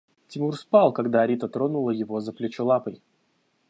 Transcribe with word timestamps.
Тимур 0.27 0.55
спал, 0.57 0.93
когда 0.93 1.27
Рита 1.27 1.47
тронула 1.47 1.91
его 1.91 2.21
за 2.21 2.33
плечо 2.33 2.65
лапой. 2.65 3.03